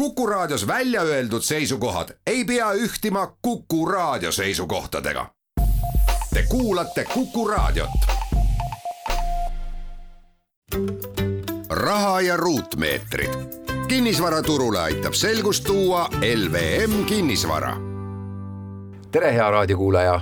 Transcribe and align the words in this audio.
Kuku 0.00 0.26
Raadios 0.26 0.66
välja 0.66 1.02
öeldud 1.02 1.42
seisukohad 1.42 2.08
ei 2.26 2.44
pea 2.44 2.72
ühtima 2.72 3.36
Kuku 3.42 3.86
Raadio 3.86 4.32
seisukohtadega. 4.32 5.26
Te 6.34 6.42
kuulate 6.48 7.04
Kuku 7.04 7.48
Raadiot. 7.48 7.90
raha 11.70 12.20
ja 12.20 12.36
ruutmeetrid. 12.36 13.28
kinnisvaraturule 13.88 14.80
aitab 14.80 15.12
selgust 15.12 15.64
tuua 15.64 16.08
LVM 16.36 17.04
kinnisvara. 17.04 17.76
tere, 19.10 19.34
hea 19.34 19.50
raadiokuulaja 19.50 20.20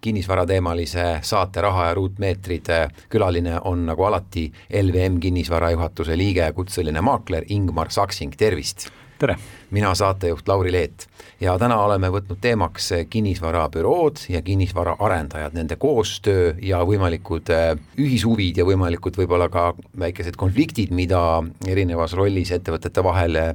kinnisvarateemalise 0.00 1.18
saate 1.22 1.60
Raha 1.60 1.86
ja 1.86 1.94
ruutmeetrid 1.94 2.66
külaline 3.08 3.60
on 3.64 3.86
nagu 3.86 4.04
alati 4.04 4.52
LVM 4.82 5.20
kinnisvara 5.20 5.70
juhatuse 5.70 6.18
liige, 6.18 6.52
kutseline 6.52 7.00
maakler 7.00 7.44
Ingmar 7.48 7.90
Saksing, 7.90 8.32
tervist! 8.36 8.88
Tere! 9.18 9.36
Mina 9.70 9.94
saatejuht 9.94 10.48
Lauri 10.48 10.72
Leet 10.72 11.06
ja 11.40 11.56
täna 11.60 11.76
oleme 11.84 12.08
võtnud 12.12 12.38
teemaks 12.40 12.90
kinnisvarabürood 13.10 14.22
ja 14.32 14.40
kinnisvaraarendajad, 14.44 15.56
nende 15.56 15.76
koostöö 15.80 16.54
ja 16.62 16.80
võimalikud 16.86 17.50
äh, 17.52 17.72
ühishuvid 18.00 18.60
ja 18.60 18.66
võimalikud 18.68 19.18
võib-olla 19.18 19.48
ka 19.52 19.68
väikesed 20.00 20.38
konfliktid, 20.40 20.94
mida 20.96 21.20
erinevas 21.68 22.14
rollis 22.16 22.52
ettevõtete 22.56 23.04
vahel 23.04 23.40
äh, 23.40 23.50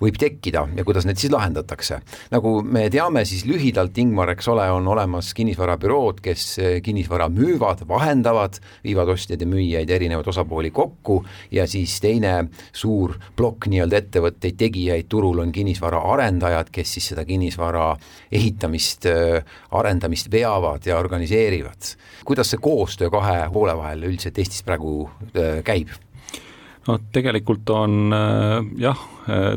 võib 0.00 0.16
tekkida 0.20 0.66
ja 0.76 0.84
kuidas 0.86 1.08
need 1.08 1.20
siis 1.20 1.32
lahendatakse. 1.34 2.00
nagu 2.32 2.60
me 2.62 2.86
teame, 2.92 3.24
siis 3.28 3.44
lühidalt, 3.48 3.98
Ingmar, 3.98 4.30
eks 4.32 4.48
ole, 4.52 4.68
on 4.72 4.88
olemas 4.88 5.32
kinnisvarabürood, 5.36 6.22
kes 6.24 6.46
äh, 6.60 6.78
kinnisvara 6.84 7.28
müüvad, 7.32 7.84
vahendavad, 7.88 8.60
viivad 8.84 9.12
ostjaid 9.12 9.44
ja 9.44 9.50
müüjaid, 9.50 9.90
erinevaid 9.90 10.32
osapooli 10.32 10.70
kokku 10.70 11.22
ja 11.52 11.66
siis 11.68 11.98
teine 12.00 12.36
suur 12.72 13.16
plokk 13.36 13.68
nii-öelda 13.72 14.00
ettevõtteid, 14.00 14.56
tegijaid 14.60 15.08
turul 15.12 15.44
on 15.44 15.52
kinnisvaraarendajad, 15.56 16.70
kes 16.72 16.96
siis 16.96 17.10
seda 17.12 17.24
kinnisvara 17.28 17.90
ehitamist, 18.32 19.08
arendamist 19.76 20.30
veavad 20.32 20.86
ja 20.86 20.98
organiseerivad. 21.00 21.94
kuidas 22.24 22.50
see 22.52 22.62
koostöö 22.62 23.10
kahe 23.10 23.46
poole 23.52 23.76
vahel 23.76 24.08
üldiselt 24.10 24.38
Eestis 24.38 24.62
praegu 24.66 25.08
käib? 25.64 25.94
no 26.86 26.98
tegelikult 27.12 27.70
on 27.74 28.14
jah, 28.78 29.00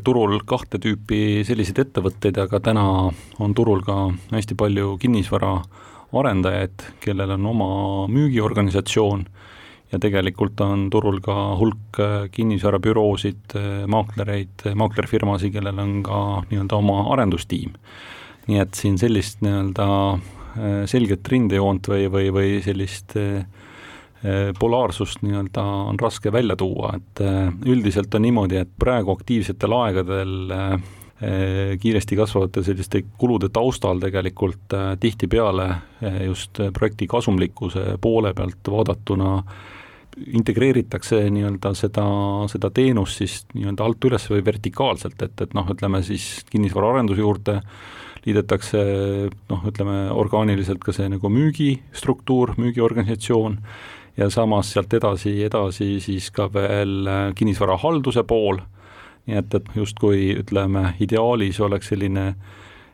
turul 0.03 0.39
kahte 0.49 0.79
tüüpi 0.81 1.43
selliseid 1.47 1.83
ettevõtteid, 1.85 2.39
aga 2.41 2.61
täna 2.63 2.85
on 3.39 3.55
turul 3.57 3.83
ka 3.85 4.09
hästi 4.31 4.57
palju 4.57 4.95
kinnisvaraarendajaid, 5.01 6.87
kellel 7.03 7.35
on 7.37 7.45
oma 7.53 7.69
müügiorganisatsioon 8.11 9.27
ja 9.91 9.99
tegelikult 10.01 10.59
on 10.61 10.87
turul 10.93 11.19
ka 11.23 11.35
hulk 11.59 11.99
äh, 12.01 12.17
kinnisvarabüroosid, 12.33 13.55
äh, 13.57 13.69
maaklereid, 13.89 14.65
äh, 14.67 14.75
maaklerfirmasid, 14.77 15.53
kellel 15.55 15.81
on 15.81 16.01
ka 16.05 16.19
nii-öelda 16.49 16.77
oma 16.79 17.01
arendustiim. 17.15 17.73
nii 18.49 18.57
et 18.57 18.73
siin 18.73 18.95
sellist 18.97 19.43
nii-öelda 19.45 19.85
selget 20.89 21.27
rindejoont 21.29 21.85
või, 21.91 22.07
või, 22.09 22.31
või 22.33 22.53
sellist 22.65 23.13
polaarsust 24.59 25.21
nii-öelda 25.21 25.65
on 25.91 25.99
raske 26.01 26.31
välja 26.33 26.55
tuua, 26.57 26.95
et 26.97 27.21
üldiselt 27.69 28.15
on 28.17 28.25
niimoodi, 28.25 28.57
et 28.57 28.71
praegu 28.81 29.13
aktiivsetel 29.13 29.75
aegadel 29.77 30.33
kiiresti 31.19 32.15
kasvavate 32.15 32.61
selliste 32.63 33.01
kulude 33.19 33.49
taustal 33.51 33.99
tegelikult 33.99 34.71
tihtipeale 35.03 35.65
just 36.23 36.61
projekti 36.73 37.09
kasumlikkuse 37.11 37.97
poole 37.99 38.31
pealt 38.37 38.71
vaadatuna 38.71 39.33
integreeritakse 40.27 41.21
nii-öelda 41.31 41.73
seda, 41.77 42.05
seda 42.51 42.69
teenust 42.73 43.21
siis 43.21 43.35
nii-öelda 43.53 43.85
alt 43.85 44.07
üles 44.09 44.25
või 44.31 44.43
vertikaalselt, 44.45 45.21
et, 45.25 45.35
et 45.45 45.55
noh, 45.57 45.67
ütleme 45.71 46.01
siis 46.05 46.45
kinnisvaraarenduse 46.51 47.21
juurde 47.21 47.59
liidetakse 48.25 48.81
noh, 49.49 49.63
ütleme 49.69 50.09
orgaaniliselt 50.11 50.81
ka 50.83 50.93
see 50.95 51.07
nagu 51.11 51.31
müügistruktuur, 51.31 52.55
müügiorganisatsioon 52.59 53.59
ja 54.19 54.27
samas 54.33 54.73
sealt 54.73 54.93
edasi, 54.97 55.37
edasi 55.47 55.97
siis 56.03 56.29
ka 56.35 56.49
veel 56.53 57.07
kinnisvarahalduse 57.39 58.25
pool, 58.27 58.59
nii 59.29 59.37
et, 59.37 59.53
et 59.59 59.75
justkui 59.77 60.33
ütleme, 60.41 60.93
ideaalis 61.03 61.59
oleks 61.61 61.93
selline 61.93 62.33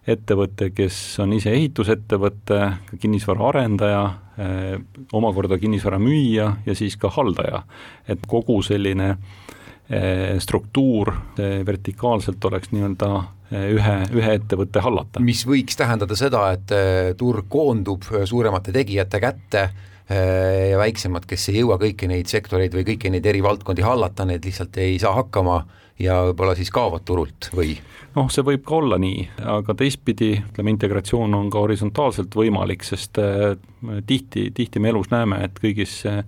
ettevõte, 0.06 0.70
kes 0.76 0.98
on 1.24 1.34
ise 1.34 1.54
ehitusettevõte, 1.56 2.60
kinnisvaraarendaja, 3.02 4.04
eh, 4.38 4.76
omakorda 5.18 5.58
kinnisvara 5.62 6.00
müüja 6.02 6.52
ja 6.66 6.76
siis 6.76 6.98
ka 6.98 7.10
haldaja. 7.10 7.64
et 8.08 8.20
kogu 8.28 8.62
selline 8.62 9.18
eh, 9.90 10.38
struktuur 10.40 11.14
vertikaalselt 11.66 12.46
oleks 12.46 12.70
nii-öelda 12.72 13.10
eh, 13.52 13.72
ühe, 13.74 13.96
ühe 14.14 14.36
ettevõtte 14.36 14.80
hallata. 14.80 15.20
mis 15.20 15.46
võiks 15.48 15.76
tähendada 15.76 16.16
seda, 16.16 16.52
et 16.52 17.18
turg 17.18 17.50
koondub 17.50 18.04
suuremate 18.26 18.72
tegijate 18.72 19.20
kätte 19.20 19.70
ja 20.06 20.78
väiksemad, 20.78 21.24
kes 21.26 21.50
ei 21.50 21.64
jõua 21.64 21.80
kõiki 21.82 22.06
neid 22.06 22.30
sektoreid 22.30 22.76
või 22.78 22.84
kõiki 22.86 23.10
neid 23.10 23.26
eri 23.26 23.42
valdkondi 23.42 23.82
hallata, 23.82 24.26
need 24.30 24.46
lihtsalt 24.46 24.78
ei 24.78 25.00
saa 25.02 25.16
hakkama 25.18 25.64
ja 26.00 26.22
võib-olla 26.30 26.56
siis 26.58 26.72
kaovad 26.74 27.06
turult 27.08 27.50
või? 27.56 27.76
noh, 28.16 28.30
see 28.32 28.46
võib 28.48 28.64
ka 28.68 28.78
olla 28.80 29.00
nii, 29.02 29.26
aga 29.56 29.76
teistpidi, 29.78 30.32
ütleme, 30.40 30.74
integratsioon 30.76 31.36
on 31.38 31.50
ka 31.52 31.62
horisontaalselt 31.64 32.36
võimalik, 32.36 32.86
sest 32.88 33.20
äh, 33.22 33.56
tihti, 34.08 34.50
tihti 34.56 34.82
me 34.82 34.92
elus 34.94 35.12
näeme, 35.12 35.42
et 35.48 35.60
kõigis 35.62 35.98
äh, 36.10 36.24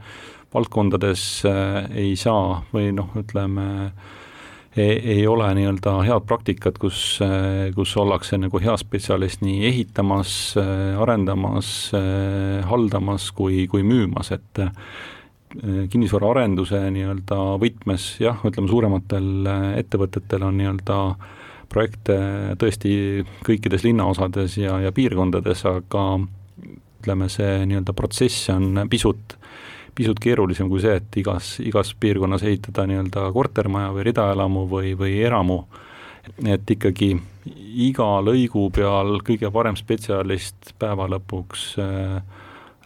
valdkondades 0.54 1.24
äh, 1.48 1.82
ei 2.08 2.16
saa 2.20 2.62
või 2.74 2.92
noh, 2.96 3.12
ütleme, 3.20 3.68
ei, 4.78 4.98
ei 5.18 5.28
ole 5.28 5.48
nii-öelda 5.58 5.96
head 6.06 6.28
praktikat, 6.30 6.78
kus, 6.78 7.18
kus 7.76 7.96
ollakse 7.98 8.38
nagu 8.38 8.60
hea 8.62 8.76
spetsialist 8.78 9.42
nii 9.42 9.64
ehitamas, 9.72 10.32
arendamas, 11.02 11.72
haldamas 12.70 13.32
kui, 13.34 13.64
kui 13.72 13.82
müümas, 13.82 14.30
et 14.36 14.62
kinnisvaraarenduse 15.56 16.80
nii-öelda 16.92 17.38
võtmes 17.62 18.08
jah, 18.20 18.42
ütleme 18.46 18.68
suurematel 18.68 19.48
ettevõtetel 19.80 20.44
on 20.44 20.58
nii-öelda 20.60 20.98
äh, 21.08 21.36
projekte 21.70 22.18
tõesti 22.60 22.92
kõikides 23.46 23.86
linnaosades 23.86 24.58
ja, 24.60 24.80
ja 24.84 24.94
piirkondades, 24.96 25.64
aga 25.68 26.04
ütleme, 27.02 27.30
see 27.32 27.66
nii-öelda 27.70 27.96
protsess 27.98 28.50
on 28.54 28.84
pisut, 28.92 29.38
pisut 29.98 30.20
keerulisem 30.24 30.70
kui 30.72 30.82
see, 30.84 30.98
et 31.02 31.20
igas, 31.22 31.58
igas 31.64 31.94
piirkonnas 32.00 32.46
ehitada 32.48 32.88
nii-öelda 32.90 33.28
kortermaja 33.36 33.92
või 33.96 34.08
ridaelamu 34.10 34.66
või, 34.72 34.94
või 35.00 35.20
eramu, 35.24 35.62
et 36.48 36.76
ikkagi 36.78 37.14
iga 37.88 38.10
lõigu 38.24 38.68
peal 38.76 39.22
kõige 39.28 39.52
parem 39.54 39.78
spetsialist 39.80 40.74
päeva 40.80 41.08
lõpuks 41.12 41.70
äh, 41.84 42.20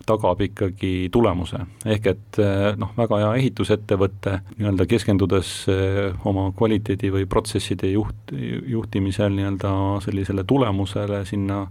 tagab 0.07 0.41
ikkagi 0.41 1.09
tulemuse. 1.13 1.63
ehk 1.85 2.07
et 2.11 2.39
eh, 2.41 2.67
noh, 2.79 2.93
väga 2.97 3.19
hea 3.23 3.31
ehitusettevõte 3.41 4.37
nii-öelda 4.57 4.87
keskendudes 4.89 5.51
eh, 5.71 6.13
oma 6.27 6.49
kvaliteedi 6.57 7.11
või 7.13 7.27
protsesside 7.29 7.91
juht, 7.91 8.31
juhtimisel 8.31 9.33
nii-öelda 9.35 9.73
sellisele 10.05 10.45
tulemusele 10.47 11.23
sinna 11.25 11.65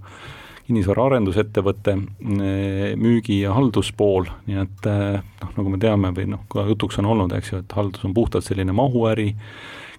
kinnisvaraarendusettevõtte 0.68 1.96
eh, 1.96 2.94
müügi- 3.00 3.42
ja 3.42 3.54
halduspool, 3.56 4.30
nii 4.46 4.62
et 4.62 4.88
noh, 4.90 5.52
nagu 5.56 5.74
me 5.74 5.82
teame 5.82 6.14
või 6.16 6.30
noh, 6.36 6.46
ka 6.50 6.66
jutuks 6.70 7.00
on 7.02 7.10
olnud, 7.14 7.34
eks 7.36 7.54
ju, 7.54 7.62
et 7.64 7.78
haldus 7.78 8.06
on 8.06 8.14
puhtalt 8.14 8.46
selline 8.46 8.74
mahuäri, 8.76 9.32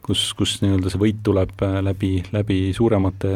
kus, 0.06 0.24
kus 0.38 0.56
nii-öelda 0.64 0.92
see 0.92 1.02
võit 1.02 1.22
tuleb 1.26 1.62
äh, 1.66 1.78
läbi, 1.86 2.14
läbi 2.34 2.60
suuremate 2.76 3.32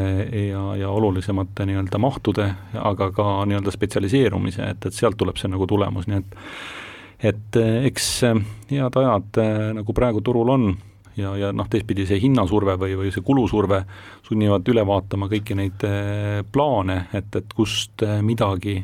ja, 0.49 0.63
ja 0.79 0.89
olulisemate 0.89 1.67
nii-öelda 1.69 2.01
mahtude, 2.01 2.49
aga 2.81 3.11
ka 3.15 3.27
nii-öelda 3.49 3.73
spetsialiseerumise, 3.73 4.71
et, 4.73 4.89
et 4.89 4.97
sealt 4.97 5.17
tuleb 5.19 5.39
see 5.39 5.51
nagu 5.51 5.67
tulemus, 5.69 6.09
nii 6.09 6.23
et 6.23 6.35
et 7.25 7.57
äh, 7.61 7.85
eks 7.89 8.09
äh, 8.27 8.43
head 8.73 8.99
ajad 9.01 9.41
nagu 9.77 9.95
praegu 9.95 10.21
turul 10.25 10.51
on 10.51 10.67
ja, 11.15 11.35
ja 11.39 11.51
noh, 11.55 11.69
teistpidi 11.71 12.07
see 12.09 12.19
hinnasurve 12.25 12.75
või, 12.81 12.97
või 12.99 13.13
see 13.13 13.23
kulusurve 13.25 13.83
sunnivad 14.27 14.67
üle 14.73 14.83
vaatama 14.85 15.29
kõiki 15.31 15.55
neid 15.57 15.85
plaane, 16.51 17.05
et, 17.15 17.29
et 17.39 17.55
kust 17.55 18.03
midagi 18.25 18.81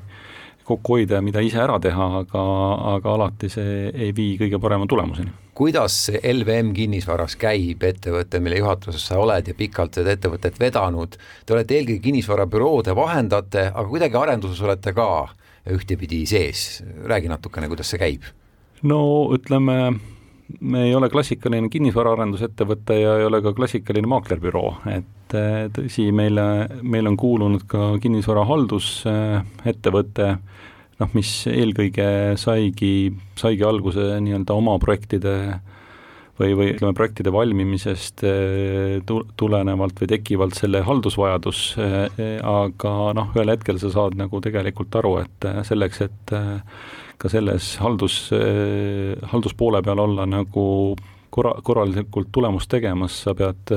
kokku 0.63 0.95
hoida 0.95 1.17
ja 1.19 1.25
mida 1.25 1.41
ise 1.43 1.59
ära 1.59 1.75
teha, 1.83 2.07
aga, 2.21 2.43
aga 2.95 3.15
alati 3.17 3.49
see 3.51 3.89
ei 3.91 4.13
vii 4.15 4.37
kõige 4.45 4.61
parema 4.63 4.87
tulemuseni 4.87 5.33
kuidas 5.61 6.09
LVM 6.25 6.71
kinnisvaras 6.73 7.35
käib 7.37 7.83
ettevõte, 7.85 8.39
mille 8.41 8.57
juhatuses 8.57 9.03
sa 9.11 9.19
oled 9.21 9.45
ja 9.45 9.53
pikalt 9.53 9.93
seda 9.99 10.15
ettevõtet 10.15 10.55
vedanud, 10.57 11.13
te 11.45 11.53
olete 11.53 11.75
eelkõige 11.77 12.01
kinnisvarabüroode 12.07 12.95
vahendate, 12.97 13.67
aga 13.69 13.85
kuidagi 13.91 14.17
arenduses 14.17 14.57
olete 14.65 14.89
ka 14.97 15.05
ühtepidi 15.69 16.25
sees, 16.25 16.81
räägi 17.05 17.29
natukene, 17.29 17.69
kuidas 17.69 17.93
see 17.93 18.01
käib? 18.01 18.25
no 18.89 19.29
ütleme, 19.35 19.75
me 20.65 20.79
ei 20.87 20.95
ole 20.97 21.09
klassikaline 21.13 21.69
kinnisvaraarendusettevõte 21.69 22.97
ja 22.97 23.19
ei 23.19 23.25
ole 23.29 23.45
ka 23.45 23.53
klassikaline 23.53 24.09
maaklerbüroo, 24.09 24.81
et 24.89 25.37
eh, 25.37 25.69
tõsi, 25.77 26.09
meile, 26.09 26.73
meil 26.81 27.05
on 27.11 27.17
kuulunud 27.21 27.69
ka 27.69 28.01
kinnisvarahaldusettevõte, 28.01 30.41
noh, 31.01 31.11
mis 31.17 31.31
eelkõige 31.49 32.07
saigi, 32.39 33.11
saigi 33.39 33.65
alguse 33.65 34.15
nii-öelda 34.23 34.55
oma 34.55 34.77
projektide 34.81 35.35
või, 36.39 36.53
või 36.57 36.71
ütleme, 36.73 36.93
projektide 36.97 37.33
valmimisest 37.33 38.23
tu-, 39.09 39.23
tulenevalt 39.39 40.01
või 40.01 40.09
tekivalt 40.13 40.57
selle 40.57 40.83
haldusvajadus, 40.85 41.61
aga 41.77 42.95
noh, 43.17 43.31
ühel 43.35 43.53
hetkel 43.55 43.81
sa 43.81 43.91
saad 43.93 44.17
nagu 44.19 44.41
tegelikult 44.43 44.99
aru, 45.01 45.15
et 45.25 45.49
selleks, 45.67 46.03
et 46.07 46.35
ka 47.21 47.29
selles 47.29 47.75
haldus, 47.81 48.23
halduspoole 49.33 49.83
peal 49.85 50.01
olla 50.01 50.25
nagu 50.29 50.65
korra-, 51.33 51.57
korralikult 51.65 52.31
tulemust 52.33 52.71
tegemas, 52.71 53.19
sa 53.25 53.35
pead 53.37 53.73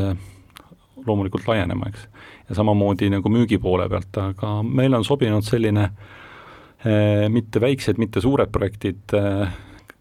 loomulikult 1.05 1.49
laienema, 1.49 1.91
eks. 1.91 2.06
ja 2.49 2.59
samamoodi 2.61 3.11
nagu 3.12 3.29
müügi 3.32 3.59
poole 3.61 3.88
pealt, 3.93 4.17
aga 4.20 4.56
meil 4.65 4.94
on 4.97 5.05
sobinud 5.05 5.44
selline 5.44 5.88
eh, 5.88 6.12
mitte 7.32 7.60
väiksed, 7.62 8.00
mitte 8.00 8.20
suured 8.20 8.50
projektid 8.52 9.14
eh, 9.16 9.54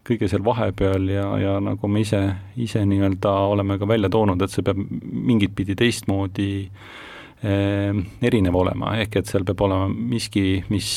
kõige 0.04 0.28
seal 0.28 0.44
vahepeal 0.44 1.08
ja, 1.08 1.24
ja 1.40 1.54
nagu 1.64 1.88
me 1.88 2.02
ise, 2.04 2.20
ise 2.60 2.82
nii-öelda 2.84 3.32
oleme 3.54 3.78
ka 3.80 3.88
välja 3.88 4.10
toonud, 4.12 4.42
et 4.44 4.52
see 4.52 4.66
peab 4.66 4.80
mingit 5.00 5.54
pidi 5.56 5.76
teistmoodi 5.80 6.50
eh, 6.68 8.02
erinev 8.28 8.60
olema, 8.60 8.94
ehk 9.00 9.20
et 9.22 9.32
seal 9.32 9.48
peab 9.48 9.64
olema 9.64 9.88
miski, 9.88 10.60
mis 10.68 10.88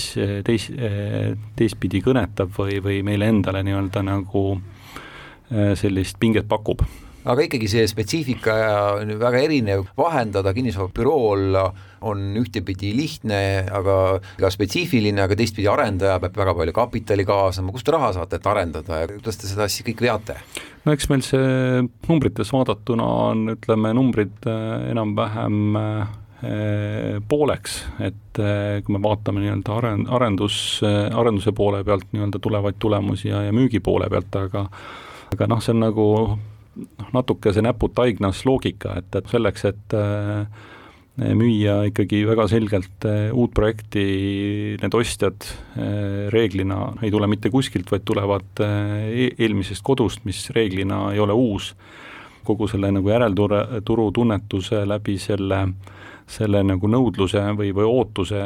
teis- 0.47 0.73
teistpidi 1.55 2.03
kõnetab 2.03 2.51
või, 2.59 2.81
või 2.83 3.01
meile 3.07 3.31
endale 3.31 3.63
nii-öelda 3.63 4.03
nagu 4.09 4.47
sellist 5.79 6.17
pinget 6.19 6.43
pakub 6.51 6.81
aga 7.27 7.45
ikkagi 7.47 7.67
see 7.71 7.85
spetsiifika 7.89 8.55
on 9.01 9.13
väga 9.19 9.43
erinev, 9.43 9.85
vahendada 9.99 10.53
kinnisvarabüroo 10.55 11.19
olla 11.33 11.67
on 12.07 12.21
ühtepidi 12.39 12.91
lihtne, 12.95 13.39
aga 13.73 13.97
ka 14.37 14.51
spetsiifiline, 14.53 15.23
aga 15.23 15.37
teistpidi 15.37 15.67
arendaja 15.71 16.19
peab 16.23 16.37
väga 16.37 16.53
palju 16.59 16.75
kapitali 16.77 17.25
kaasama, 17.27 17.73
kust 17.73 17.87
te 17.87 17.95
raha 17.95 18.13
saate, 18.15 18.39
et 18.39 18.49
arendada 18.51 19.01
ja 19.01 19.09
kuidas 19.11 19.41
te 19.41 19.49
seda 19.49 19.65
asja 19.67 19.85
kõik 19.87 20.03
veate? 20.05 20.37
no 20.85 20.93
eks 20.95 21.09
meil 21.11 21.25
see 21.25 21.81
numbrites 22.07 22.53
vaadatuna 22.53 23.09
on, 23.31 23.43
ütleme, 23.57 23.91
numbrid 23.97 24.47
äh, 24.47 24.91
enam-vähem 24.93 25.79
äh, 25.81 26.13
pooleks, 27.27 27.81
et 27.97 28.39
äh, 28.39 28.77
kui 28.85 28.93
me 28.95 29.01
vaatame 29.03 29.41
nii-öelda 29.43 29.79
aren-, 29.81 30.05
arendus, 30.13 30.59
arenduse 30.85 31.51
poole 31.57 31.81
pealt 31.87 32.07
nii-öelda 32.13 32.39
tulevaid 32.43 32.77
tulemusi 32.79 33.33
ja, 33.33 33.41
ja 33.49 33.55
müügi 33.55 33.81
poole 33.83 34.07
pealt, 34.13 34.37
aga 34.37 34.67
aga 35.33 35.49
noh, 35.51 35.59
see 35.59 35.73
on 35.73 35.83
nagu 35.83 36.05
noh, 36.77 37.11
natuke 37.15 37.53
see 37.53 37.65
näpud 37.65 37.93
taignas 37.97 38.43
loogika, 38.47 38.97
et, 39.01 39.09
et 39.17 39.29
selleks, 39.31 39.65
et 39.69 39.95
äh, 39.97 40.65
müüa 41.17 41.79
ikkagi 41.89 42.21
väga 42.27 42.47
selgelt 42.51 43.07
äh, 43.09 43.29
uut 43.33 43.53
projekti, 43.57 44.05
need 44.81 44.97
ostjad 44.97 45.47
äh, 45.77 46.27
reeglina 46.33 46.93
ei 47.01 47.13
tule 47.13 47.29
mitte 47.29 47.51
kuskilt, 47.53 47.89
vaid 47.91 48.05
tulevad 48.07 48.63
e 48.63 49.31
eelmisest 49.33 49.85
kodust, 49.85 50.25
mis 50.29 50.45
reeglina 50.55 51.07
ei 51.13 51.21
ole 51.23 51.35
uus, 51.37 51.73
kogu 52.47 52.69
selle 52.71 52.91
nagu 52.93 53.09
järelturu, 53.11 53.81
turutunnetuse 53.85 54.85
läbi 54.87 55.17
selle 55.21 55.65
selle 56.27 56.59
nagu 56.59 56.89
nõudluse 56.91 57.39
või, 57.55 57.69
või 57.71 57.85
ootuse, 57.87 58.41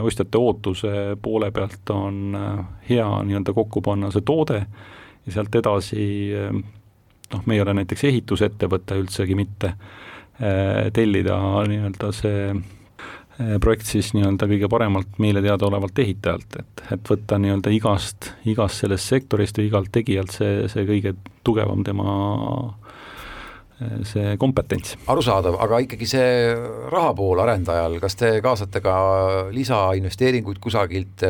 ostjate 0.00 0.40
ootuse 0.40 0.92
poole 1.20 1.50
pealt 1.52 1.90
on 1.92 2.36
hea 2.88 3.08
nii-öelda 3.28 3.52
kokku 3.52 3.82
panna 3.84 4.08
see 4.08 4.24
toode 4.24 4.62
ja 4.62 5.34
sealt 5.34 5.58
edasi 5.60 6.06
noh, 7.32 7.42
me 7.46 7.56
ei 7.56 7.62
ole 7.64 7.74
näiteks 7.80 8.06
ehitusettevõte 8.10 8.98
üldsegi 9.00 9.36
mitte, 9.38 9.74
äh, 10.40 10.88
tellida 10.94 11.38
nii-öelda 11.68 12.12
see 12.14 12.48
äh, 12.52 13.56
projekt 13.62 13.90
siis 13.90 14.12
nii-öelda 14.16 14.48
kõige 14.50 14.70
paremalt 14.72 15.20
meile 15.22 15.42
teadaolevalt 15.44 15.98
ehitajalt, 16.04 16.58
et, 16.62 16.84
et 16.96 17.12
võtta 17.12 17.40
nii-öelda 17.42 17.72
igast, 17.74 18.32
igast 18.48 18.84
sellest 18.84 19.14
sektorist 19.14 19.60
või 19.60 19.70
igalt 19.70 19.92
tegijalt 19.94 20.34
see, 20.36 20.66
see 20.72 20.86
kõige 20.88 21.16
tugevam 21.46 21.84
tema 21.86 22.10
äh, 22.12 22.86
see 24.08 24.36
kompetents. 24.40 24.94
arusaadav, 25.06 25.58
aga 25.66 25.82
ikkagi 25.84 26.08
see 26.08 26.30
raha 26.92 27.10
pool 27.16 27.42
arendajal, 27.44 27.98
kas 28.02 28.16
te 28.16 28.36
kaasate 28.44 28.80
ka 28.84 28.94
lisainvesteeringuid 29.56 30.62
kusagilt, 30.62 31.26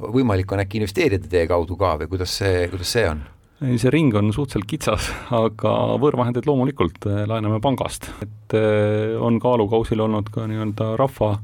võimalik 0.00 0.54
on 0.54 0.64
äkki 0.64 0.80
investeerida 0.80 1.28
teie 1.28 1.50
kaudu 1.50 1.76
ka 1.80 1.96
või 2.00 2.14
kuidas 2.14 2.38
see, 2.40 2.64
kuidas 2.72 2.96
see 2.96 3.06
on? 3.10 3.26
See 3.60 3.90
ring 3.92 4.14
on 4.16 4.32
suhteliselt 4.32 4.68
kitsas, 4.68 5.10
aga 5.36 5.72
võõrvahendeid 6.00 6.48
loomulikult 6.48 7.04
eh, 7.10 7.24
laename 7.28 7.60
pangast, 7.60 8.08
et 8.24 8.56
eh, 8.56 9.16
on 9.20 9.36
kaalukausil 9.42 10.00
olnud 10.00 10.30
ka 10.32 10.46
nii-öelda 10.48 10.94
rahva, 11.00 11.34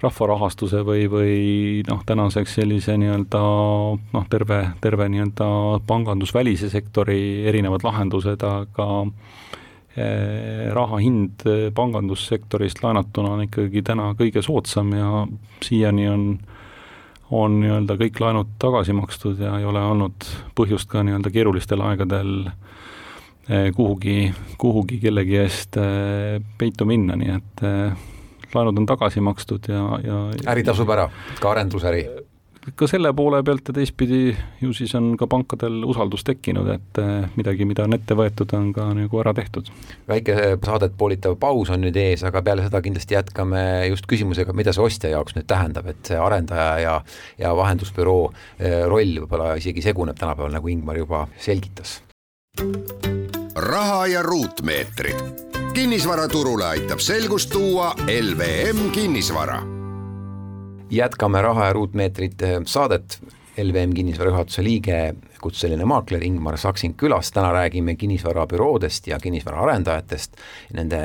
rahvarahastuse 0.00 0.80
või, 0.86 1.04
või 1.12 1.36
noh, 1.88 2.00
tänaseks 2.08 2.56
sellise 2.60 2.96
nii-öelda 3.00 3.42
noh, 4.16 4.26
terve, 4.32 4.62
terve 4.80 5.10
nii-öelda 5.12 5.50
pangandusvälise 5.88 6.72
sektori 6.72 7.20
erinevad 7.52 7.84
lahendused, 7.84 8.48
aga 8.48 8.90
eh, 9.92 10.72
raha 10.72 11.04
hind 11.04 11.44
pangandussektorist 11.76 12.80
laenatuna 12.84 13.36
on 13.36 13.48
ikkagi 13.50 13.84
täna 13.84 14.14
kõige 14.16 14.44
soodsam 14.44 14.96
ja 14.96 15.26
siiani 15.64 16.08
on 16.08 16.30
äh, 16.32 16.55
on 17.30 17.60
nii-öelda 17.60 17.96
kõik 17.98 18.20
laenud 18.22 18.52
tagasi 18.62 18.94
makstud 18.96 19.40
ja 19.42 19.56
ei 19.58 19.64
ole 19.66 19.82
olnud 19.82 20.26
põhjust 20.58 20.90
ka 20.90 21.02
nii-öelda 21.06 21.32
keerulistel 21.34 21.82
aegadel 21.88 22.34
eh, 22.46 23.72
kuhugi, 23.74 24.32
kuhugi 24.58 25.00
kellegi 25.02 25.40
eest 25.42 25.78
eh, 25.82 26.38
peitu 26.58 26.86
minna, 26.86 27.18
nii 27.18 27.34
et 27.34 27.66
eh, 27.66 28.06
laenud 28.54 28.82
on 28.82 28.86
tagasi 28.86 29.24
makstud 29.24 29.66
ja, 29.72 29.82
ja 30.04 30.22
äri 30.52 30.64
tasub 30.66 30.90
ära, 30.94 31.08
ka 31.40 31.50
arendusäri? 31.54 32.06
Ka 32.74 32.86
selle 32.90 33.12
poole 33.14 33.42
pealt 33.46 33.68
ja 33.70 33.74
teistpidi 33.76 34.20
ju 34.60 34.72
siis 34.74 34.94
on 34.98 35.12
ka 35.18 35.28
pankadel 35.30 35.84
usaldus 35.86 36.24
tekkinud, 36.26 36.68
et 36.74 37.00
eh, 37.02 37.28
midagi, 37.38 37.66
mida 37.68 37.84
on 37.86 37.94
ette 37.94 38.16
võetud, 38.18 38.50
on 38.58 38.72
ka 38.74 38.88
nagu 38.96 39.20
ära 39.22 39.34
tehtud. 39.36 39.70
väike 40.08 40.56
saadet 40.64 40.96
poolitav 40.98 41.36
paus 41.40 41.70
on 41.70 41.84
nüüd 41.86 41.96
ees, 42.00 42.24
aga 42.26 42.42
peale 42.42 42.66
seda 42.66 42.82
kindlasti 42.82 43.14
jätkame 43.14 43.62
just 43.90 44.08
küsimusega, 44.10 44.56
mida 44.56 44.74
see 44.74 44.82
ostja 44.82 45.12
jaoks 45.14 45.36
nüüd 45.38 45.46
tähendab, 45.50 45.86
et 45.92 46.02
see 46.10 46.18
arendaja 46.18 46.72
ja 46.82 46.96
ja 47.38 47.54
vahendusbüroo 47.56 48.32
eh, 48.58 48.82
roll 48.90 49.22
võib-olla 49.22 49.54
isegi 49.60 49.84
seguneb 49.84 50.18
tänapäeval, 50.18 50.56
nagu 50.56 50.72
Ingmar 50.72 50.98
juba 50.98 51.26
selgitas. 51.38 52.00
raha 53.54 54.06
ja 54.06 54.22
ruutmeetrid. 54.22 55.46
kinnisvaraturule 55.74 56.64
aitab 56.64 56.98
selgust 57.04 57.50
tuua 57.52 57.94
LVM 58.08 58.90
kinnisvara 58.90 59.75
jätkame 60.90 61.42
Raha 61.42 61.66
ja 61.66 61.72
ruutmeetrite 61.72 62.60
saadet, 62.66 63.20
LVM 63.56 63.92
kinnisvara 63.96 64.30
juhatuse 64.30 64.62
liige 64.64 64.96
kutseline 65.40 65.84
maakler 65.88 66.24
Ingmar 66.24 66.58
Saksin 66.58 66.94
külas, 66.98 67.30
täna 67.32 67.52
räägime 67.54 67.94
kinnisvarabüroodest 67.96 69.06
ja 69.06 69.18
kinnisvaraarendajatest, 69.22 70.36
nende 70.76 71.00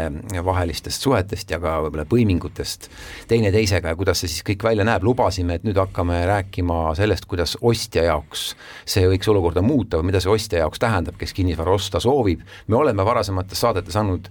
vahelistest 0.46 1.04
suhetest 1.04 1.52
ja 1.52 1.60
ka 1.64 1.78
võib-olla 1.86 2.06
põimingutest 2.10 2.90
teineteisega 3.32 3.94
ja 3.94 4.00
kuidas 4.00 4.24
see 4.24 4.32
siis 4.32 4.46
kõik 4.48 4.66
välja 4.68 4.86
näeb, 4.88 5.04
lubasime, 5.08 5.60
et 5.60 5.68
nüüd 5.68 5.80
hakkame 5.80 6.22
rääkima 6.28 6.80
sellest, 6.98 7.28
kuidas 7.32 7.56
ostja 7.62 8.04
jaoks 8.08 8.50
see 8.86 9.06
võiks 9.12 9.32
olukorda 9.32 9.64
muuta 9.64 10.02
või 10.02 10.10
mida 10.12 10.24
see 10.24 10.34
ostja 10.34 10.64
jaoks 10.66 10.82
tähendab, 10.82 11.16
kes 11.22 11.36
kinnisvara 11.38 11.76
osta 11.78 12.04
soovib, 12.04 12.44
me 12.68 12.80
oleme 12.80 13.06
varasemates 13.08 13.64
saadetes 13.64 14.00
andnud 14.00 14.28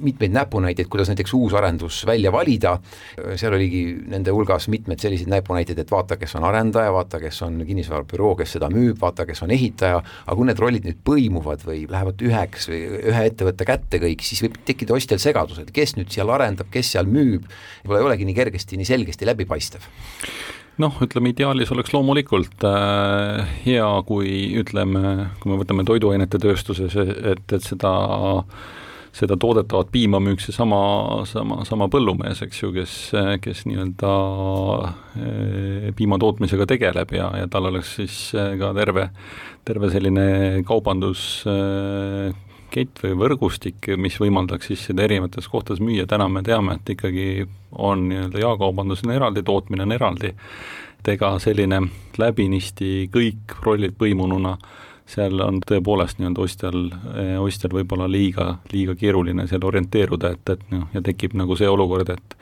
mitmeid 0.00 0.36
näpunäiteid, 0.36 0.90
kuidas 0.92 1.12
näiteks 1.12 1.36
uus 1.38 1.56
arendus 1.56 2.02
välja 2.08 2.32
valida, 2.32 2.76
seal 3.36 3.56
oligi 3.56 3.84
nende 4.12 4.34
hulgas 4.34 4.68
mitmed 4.72 5.00
sellised 5.00 5.30
näpunäited, 5.32 5.78
et 5.78 5.90
vaata, 5.92 6.20
kes 6.20 6.36
on 6.40 6.48
arendaja, 6.48 6.92
vaata, 6.92 7.20
kes 7.22 7.42
on 7.46 7.61
kinnisvarabüroo, 7.68 8.34
kes 8.38 8.56
seda 8.56 8.70
müüb, 8.72 8.96
vaata, 9.00 9.26
kes 9.28 9.42
on 9.44 9.52
ehitaja, 9.54 10.00
aga 10.26 10.36
kui 10.38 10.48
need 10.48 10.62
rollid 10.62 10.88
nüüd 10.88 11.00
põimuvad 11.06 11.64
või 11.66 11.84
lähevad 11.90 12.24
üheks 12.28 12.68
või 12.70 12.80
ühe 13.12 13.24
ettevõtte 13.30 13.68
kätte 13.68 14.02
kõik, 14.02 14.24
siis 14.26 14.42
võib 14.44 14.58
tekkida 14.68 14.96
ostjal 14.96 15.22
segadus, 15.22 15.62
et 15.62 15.72
kes 15.74 15.96
nüüd 15.98 16.12
seal 16.14 16.32
arendab, 16.32 16.70
kes 16.72 16.94
seal 16.96 17.10
müüb, 17.10 17.46
võib-olla 17.84 18.02
ei 18.02 18.10
olegi 18.10 18.28
nii 18.28 18.38
kergesti, 18.38 18.80
nii 18.80 18.88
selgesti 18.88 19.28
läbipaistev. 19.28 19.88
Noh, 20.80 20.94
ütleme 21.04 21.34
ideaalis 21.34 21.70
oleks 21.74 21.92
loomulikult 21.92 22.64
äh, 22.64 23.56
hea, 23.66 23.88
kui 24.08 24.54
ütleme, 24.62 25.28
kui 25.42 25.52
me 25.52 25.58
võtame 25.60 25.84
toiduainete 25.84 26.40
tööstuses, 26.40 26.96
et, 26.96 27.44
et 27.52 27.66
seda 27.66 27.92
äh, 28.40 28.70
seda 29.12 29.36
toodetavat 29.36 29.90
piima 29.92 30.16
müüks 30.24 30.46
seesama, 30.48 30.78
sama, 31.28 31.66
sama 31.68 31.84
põllumees, 31.92 32.40
eks 32.46 32.62
ju, 32.62 32.70
kes, 32.72 32.92
kes 33.44 33.66
nii-öelda 33.68 34.12
eh, 35.20 35.90
piima 35.96 36.16
tootmisega 36.20 36.64
tegeleb 36.70 37.12
ja, 37.16 37.26
ja 37.42 37.48
tal 37.52 37.68
oleks 37.68 37.90
siis 37.98 38.16
eh, 38.32 38.54
ka 38.60 38.72
terve, 38.76 39.04
terve 39.68 39.90
selline 39.92 40.24
kaubanduskett 40.68 43.02
või 43.04 43.12
võrgustik, 43.20 43.90
mis 44.00 44.16
võimaldaks 44.20 44.72
siis 44.72 44.86
seda 44.88 45.04
erinevates 45.04 45.48
kohtades 45.52 45.80
müüa, 45.84 46.08
täna 46.08 46.26
me 46.32 46.40
teame, 46.46 46.78
et 46.80 46.86
ikkagi 46.96 47.26
on 47.72 48.08
nii-öelda 48.08 48.38
jaekaubandus 48.46 49.04
on 49.04 49.12
eraldi, 49.18 49.44
tootmine 49.44 49.84
on 49.84 49.92
eraldi, 49.92 50.32
et 51.02 51.06
ega 51.18 51.28
selline 51.42 51.78
läbinisti 52.16 53.10
kõik 53.12 53.60
rollid 53.60 53.92
põimununa 54.00 54.56
äh, 54.56 54.91
seal 55.12 55.40
on 55.44 55.60
tõepoolest 55.66 56.20
nii-öelda 56.20 56.42
ostjal, 56.42 56.82
eh, 57.16 57.36
ostjal 57.40 57.74
võib-olla 57.76 58.08
liiga, 58.10 58.56
liiga 58.72 58.96
keeruline 58.98 59.46
seal 59.50 59.64
orienteeruda, 59.68 60.32
et, 60.36 60.54
et 60.56 60.68
noh, 60.72 60.88
ja 60.94 61.02
tekib 61.04 61.36
nagu 61.38 61.56
see 61.58 61.70
olukord, 61.70 62.12
et 62.14 62.38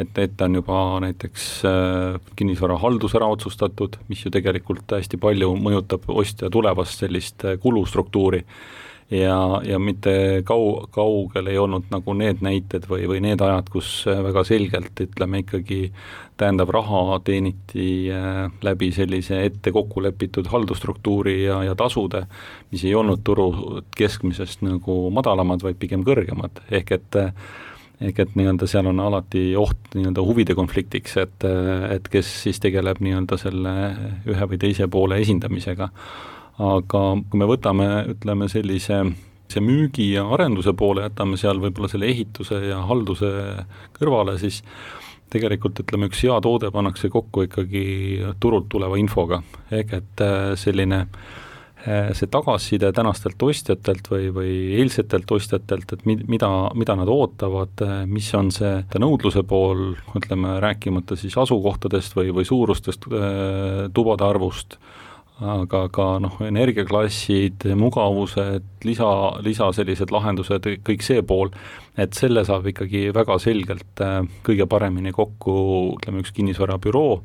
et 0.00 0.18
ette 0.18 0.44
on 0.44 0.54
juba 0.56 0.76
näiteks 1.04 1.46
äh, 1.68 2.20
kinnisvarahaldus 2.36 3.12
ära 3.18 3.28
otsustatud, 3.32 3.98
mis 4.08 4.22
ju 4.24 4.32
tegelikult 4.32 4.94
hästi 4.96 5.20
palju 5.20 5.52
mõjutab 5.60 6.06
ostja 6.08 6.50
tulevast 6.52 7.04
sellist 7.04 7.44
äh, 7.44 7.58
kulustruktuuri, 7.60 8.40
ja, 9.10 9.60
ja 9.64 9.78
mitte 9.78 10.42
kau-, 10.48 10.86
kaugel 10.94 11.50
ei 11.52 11.58
olnud 11.58 11.88
nagu 11.92 12.14
need 12.16 12.42
näited 12.44 12.86
või, 12.90 13.06
või 13.10 13.22
need 13.24 13.42
ajad, 13.42 13.70
kus 13.72 13.90
väga 14.06 14.44
selgelt 14.48 15.00
ütleme 15.04 15.42
ikkagi 15.42 15.80
tähendab, 16.40 16.72
raha 16.74 17.18
teeniti 17.24 17.88
äh, 18.12 18.46
läbi 18.64 18.90
sellise 18.94 19.42
ette 19.46 19.72
kokku 19.74 20.02
lepitud 20.02 20.48
haldusstruktuuri 20.52 21.42
ja, 21.44 21.62
ja 21.66 21.76
tasude, 21.78 22.24
mis 22.72 22.84
ei 22.88 22.94
olnud 22.98 23.22
turu 23.24 23.50
keskmisest 23.96 24.64
nagu 24.66 25.04
madalamad, 25.14 25.62
vaid 25.64 25.78
pigem 25.82 26.06
kõrgemad, 26.06 26.64
ehk 26.70 26.96
et 26.98 27.22
ehk 28.02 28.18
et 28.18 28.32
nii-öelda 28.34 28.66
seal 28.66 28.88
on 28.90 28.98
alati 28.98 29.52
oht 29.58 29.94
nii-öelda 29.94 30.24
huvide 30.26 30.56
konfliktiks, 30.58 31.16
et, 31.22 31.44
et 31.94 32.08
kes 32.10 32.30
siis 32.42 32.58
tegeleb 32.62 32.98
nii-öelda 33.04 33.38
selle 33.38 33.74
ühe 34.26 34.48
või 34.50 34.58
teise 34.58 34.88
poole 34.90 35.20
esindamisega 35.22 35.92
aga 36.58 37.02
kui 37.30 37.40
me 37.40 37.48
võtame, 37.48 37.88
ütleme 38.12 38.48
sellise 38.52 39.04
see 39.52 39.62
müügi 39.64 40.12
ja 40.14 40.24
arenduse 40.32 40.72
poole 40.76 41.06
jätame 41.06 41.38
seal 41.40 41.60
võib-olla 41.62 41.90
selle 41.92 42.08
ehituse 42.12 42.58
ja 42.70 42.80
halduse 42.88 43.30
kõrvale, 43.98 44.38
siis 44.40 44.62
tegelikult 45.32 45.80
ütleme, 45.84 46.10
üks 46.10 46.24
hea 46.26 46.36
toode 46.44 46.72
pannakse 46.74 47.10
kokku 47.12 47.46
ikkagi 47.48 47.84
turult 48.42 48.68
tuleva 48.72 48.98
infoga, 49.00 49.42
ehk 49.72 49.94
et 49.98 50.24
äh, 50.24 50.52
selline 50.60 51.00
äh, 51.02 52.10
see 52.16 52.28
tagasiside 52.32 52.92
tänastelt 52.96 53.42
ostjatelt 53.42 54.10
või, 54.12 54.28
või 54.34 54.56
eilsetelt 54.80 55.30
ostjatelt, 55.36 55.96
et 55.96 56.04
mi-, 56.08 56.20
mida, 56.34 56.50
mida 56.78 56.96
nad 57.00 57.12
ootavad, 57.12 57.84
äh, 57.84 57.94
mis 58.08 58.28
on 58.38 58.52
see 58.54 58.74
nõudluse 59.00 59.44
pool, 59.48 59.94
ütleme, 60.18 60.58
rääkimata 60.64 61.16
siis 61.20 61.36
asukohtadest 61.40 62.16
või, 62.18 62.34
või 62.36 62.48
suurustest 62.48 63.08
tubade 63.96 64.28
arvust, 64.28 64.78
aga 65.42 65.86
ka 65.92 66.06
noh, 66.22 66.36
energiaklassid, 66.46 67.66
mugavused, 67.78 68.66
lisa, 68.86 69.08
lisa 69.44 69.70
sellised 69.74 70.12
lahendused, 70.14 70.68
kõik 70.86 71.04
see 71.04 71.22
pool, 71.26 71.52
et 71.98 72.14
selle 72.16 72.44
saab 72.48 72.68
ikkagi 72.70 73.08
väga 73.14 73.38
selgelt 73.42 74.02
äh, 74.04 74.20
kõige 74.46 74.68
paremini 74.70 75.12
kokku, 75.14 75.56
ütleme, 75.96 76.22
üks 76.22 76.34
kinnisvarabüroo, 76.36 77.16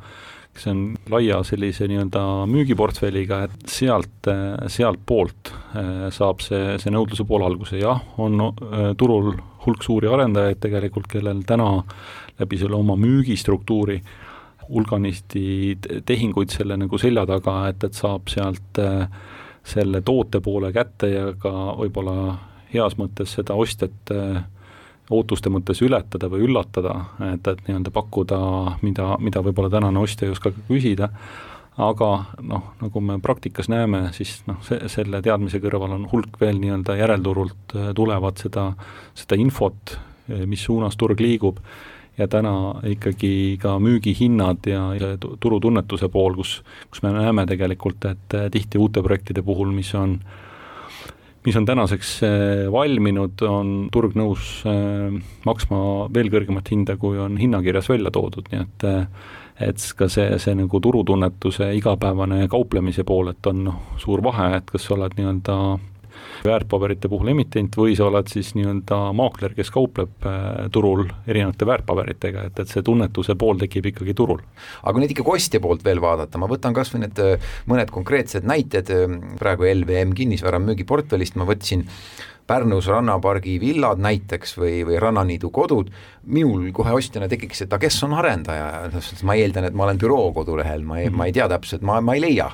kes 0.58 0.70
on 0.72 0.84
laia 1.14 1.44
sellise 1.46 1.86
nii-öelda 1.90 2.24
müügiportfelliga, 2.50 3.44
et 3.48 3.72
sealt, 3.72 4.32
äh, 4.32 4.56
sealtpoolt 4.74 5.52
äh, 5.54 6.08
saab 6.14 6.42
see, 6.46 6.78
see 6.82 6.94
nõudluse 6.94 7.28
pool 7.30 7.46
alguse, 7.48 7.78
jah, 7.82 8.02
on 8.18 8.40
turul 8.98 9.36
hulk 9.68 9.84
suuri 9.84 10.10
arendajaid 10.10 10.62
tegelikult, 10.64 11.10
kellel 11.12 11.44
täna 11.48 11.74
läbi 12.40 12.60
selle 12.60 12.78
oma 12.80 12.96
müügistruktuuri 13.00 14.02
hulganisti 14.70 15.78
tehinguid 16.06 16.54
selle 16.54 16.78
nagu 16.80 17.00
selja 17.02 17.26
taga, 17.30 17.60
et, 17.72 17.84
et 17.84 17.98
saab 17.98 18.30
sealt 18.32 18.82
äh, 18.84 19.08
selle 19.68 20.02
toote 20.06 20.42
poole 20.44 20.72
kätte 20.76 21.10
ja 21.12 21.26
ka 21.40 21.52
võib-olla 21.80 22.38
heas 22.74 22.98
mõttes 23.00 23.34
seda 23.38 23.56
ostjat 23.60 24.14
äh, 24.16 24.40
ootuste 25.12 25.52
mõttes 25.52 25.82
ületada 25.86 26.30
või 26.32 26.46
üllatada, 26.48 26.96
et, 27.34 27.48
et 27.48 27.62
nii-öelda 27.68 27.92
pakkuda, 27.96 28.40
mida, 28.84 29.14
mida 29.24 29.44
võib-olla 29.44 29.72
tänane 29.72 30.02
ostja 30.04 30.28
ei 30.28 30.34
oska 30.34 30.52
küsida, 30.68 31.10
aga 31.78 32.10
noh, 32.44 32.72
nagu 32.82 33.04
me 33.06 33.20
praktikas 33.24 33.70
näeme, 33.72 34.08
siis 34.18 34.42
noh, 34.50 34.60
see, 34.68 34.82
selle 34.92 35.22
teadmise 35.24 35.62
kõrval 35.64 35.96
on 35.96 36.08
hulk 36.12 36.40
veel 36.42 36.60
nii-öelda 36.64 36.98
järelturult 37.00 37.78
äh, 37.78 37.92
tulevat 37.96 38.44
seda, 38.44 38.72
seda 39.16 39.40
infot, 39.40 39.98
mis 40.28 40.60
suunas 40.68 40.98
turg 41.00 41.22
liigub 41.24 41.62
ja 42.18 42.28
täna 42.28 42.54
ikkagi 42.88 43.58
ka 43.62 43.78
müügihinnad 43.82 44.68
ja, 44.70 44.82
ja 44.98 45.14
turutunnetuse 45.18 46.10
pool, 46.14 46.38
kus, 46.40 46.60
kus 46.90 47.04
me 47.06 47.14
näeme 47.16 47.46
tegelikult, 47.50 48.06
et 48.10 48.38
eh, 48.38 48.50
tihti 48.54 48.82
uute 48.82 49.04
projektide 49.06 49.44
puhul, 49.46 49.72
mis 49.76 49.94
on 49.98 50.18
mis 51.48 51.56
on 51.56 51.66
tänaseks 51.66 52.14
eh, 52.28 52.64
valminud, 52.74 53.42
on 53.48 53.76
turg 53.94 54.18
nõus 54.20 54.64
eh, 54.68 55.20
maksma 55.48 55.82
veel 56.14 56.32
kõrgemat 56.34 56.74
hinda, 56.74 56.98
kui 57.00 57.20
on 57.22 57.38
hinnakirjas 57.40 57.92
välja 57.94 58.14
toodud, 58.14 58.50
nii 58.54 58.66
et 58.66 58.90
et 59.58 59.82
ka 59.98 60.06
see, 60.06 60.36
see 60.38 60.54
nagu 60.54 60.80
turutunnetuse 60.86 61.72
igapäevane 61.80 62.44
kauplemise 62.50 63.02
pool, 63.08 63.32
et 63.32 63.48
on 63.50 63.64
noh, 63.66 63.78
suur 63.98 64.22
vahe, 64.22 64.52
et 64.60 64.68
kas 64.70 64.86
sa 64.86 64.94
oled 64.94 65.16
nii-öelda 65.18 65.56
väärtpaberite 66.46 67.10
puhul 67.12 67.32
emitent 67.34 67.76
või 67.78 67.96
sa 67.98 68.08
oled 68.08 68.30
siis 68.32 68.54
nii-öelda 68.58 69.00
maakler, 69.18 69.56
kes 69.58 69.72
kaupleb 69.74 70.28
äh, 70.28 70.68
turul 70.74 71.06
erinevate 71.28 71.68
väärtpaberitega, 71.70 72.48
et, 72.50 72.62
et 72.64 72.74
see 72.74 72.86
tunnetuse 72.86 73.38
pool 73.40 73.60
tekib 73.62 73.92
ikkagi 73.92 74.16
turul. 74.18 74.42
aga 74.84 74.96
kui 74.96 75.04
nüüd 75.04 75.16
ikkagi 75.16 75.36
ostja 75.38 75.64
poolt 75.64 75.86
veel 75.88 76.02
vaadata, 76.04 76.40
ma 76.42 76.50
võtan 76.52 76.76
kas 76.78 76.94
või 76.94 77.06
need 77.06 77.22
äh, 77.24 77.52
mõned 77.70 77.94
konkreetsed 77.94 78.48
näited, 78.48 78.94
äh, 78.94 79.20
praegu 79.42 79.68
LVM 79.72 80.16
kinnisvara 80.18 80.62
müügiportfellist 80.64 81.40
ma 81.40 81.48
võtsin 81.50 81.88
Pärnus 82.48 82.88
rannapargi 82.88 83.58
villad 83.60 84.00
näiteks 84.00 84.56
või, 84.60 84.76
või 84.88 85.00
Rannaniidu 85.04 85.50
kodud, 85.54 85.90
minul 86.32 86.70
kohe 86.76 86.94
ostjana 86.96 87.28
tekiks, 87.32 87.66
et 87.66 87.74
aga 87.74 87.82
kes 87.84 87.98
on 88.08 88.16
arendaja, 88.16 88.68
ma 89.28 89.36
eeldan, 89.36 89.68
et 89.68 89.76
ma 89.76 89.88
olen 89.88 90.00
büroo 90.00 90.30
kodulehel, 90.36 90.86
ma 90.88 91.02
ei, 91.02 91.12
ma 91.12 91.28
ei 91.28 91.36
tea 91.36 91.50
täpselt, 91.52 91.84
ma, 91.88 92.00
ma 92.00 92.16
ei 92.16 92.24
leia. 92.24 92.50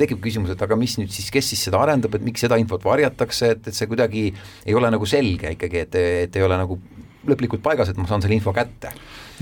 tekib 0.00 0.22
küsimus, 0.24 0.54
et 0.54 0.64
aga 0.64 0.78
mis 0.80 0.96
nüüd 1.00 1.12
siis, 1.12 1.28
kes 1.34 1.52
siis 1.52 1.66
seda 1.68 1.82
arendab, 1.84 2.16
et 2.16 2.24
miks 2.24 2.46
seda 2.46 2.56
infot 2.60 2.84
varjatakse, 2.84 3.52
et, 3.56 3.68
et 3.68 3.76
see 3.76 3.90
kuidagi 3.90 4.30
ei 4.64 4.76
ole 4.76 4.92
nagu 4.92 5.08
selge 5.08 5.52
ikkagi, 5.58 5.84
et, 5.86 6.00
et 6.28 6.40
ei 6.40 6.46
ole 6.46 6.58
nagu 6.60 6.80
lõplikult 7.28 7.62
paigas, 7.64 7.90
et 7.90 8.00
ma 8.00 8.08
saan 8.08 8.24
selle 8.24 8.36
info 8.36 8.52
kätte 8.56 8.92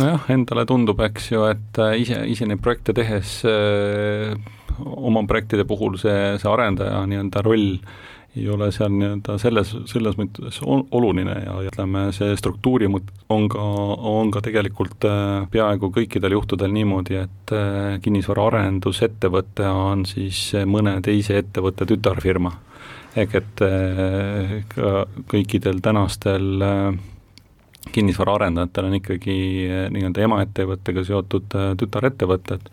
nojah, 0.01 0.27
endale 0.33 0.65
tundub, 0.69 1.01
eks 1.05 1.31
ju, 1.33 1.45
et 1.51 1.81
äh, 1.83 1.97
ise, 2.03 2.23
ise 2.31 2.49
neid 2.49 2.63
projekte 2.65 2.95
tehes 2.97 3.41
öö, 3.49 4.33
äh, 4.33 4.61
oma 4.83 5.25
projektide 5.29 5.67
puhul 5.69 5.99
see, 6.01 6.17
see 6.41 6.49
arendaja 6.49 7.03
nii-öelda 7.09 7.43
roll 7.45 7.77
ei 8.37 8.49
ole 8.49 8.71
seal 8.73 8.93
nii-öelda 8.97 9.37
selles, 9.41 9.75
selles 9.91 10.17
mõttes 10.17 10.61
oluline 10.65 11.35
ja 11.45 11.57
ütleme, 11.69 12.07
see 12.17 12.33
struktuuri 12.39 12.89
on 12.89 13.49
ka, 13.53 13.65
on 14.09 14.33
ka 14.33 14.41
tegelikult 14.45 15.05
äh, 15.09 15.45
peaaegu 15.53 15.93
kõikidel 15.93 16.39
juhtudel 16.39 16.73
niimoodi, 16.73 17.19
et 17.27 17.53
äh, 17.53 17.99
kinnisvaraarendusettevõte 18.05 19.69
on 19.69 20.07
siis 20.09 20.41
mõne 20.65 20.97
teise 21.05 21.37
ettevõtte 21.43 21.89
tütarfirma. 21.89 22.55
ehk 23.17 23.35
et 23.35 23.65
äh, 23.67 24.59
ka 24.73 25.05
kõikidel 25.29 25.83
tänastel 25.85 26.65
kinnisvaraarendajatel 27.93 28.89
on 28.89 28.95
ikkagi 28.97 29.37
nii-öelda 29.93 30.23
emaettevõttega 30.25 31.03
seotud 31.05 31.57
tütarettevõtted, 31.77 32.69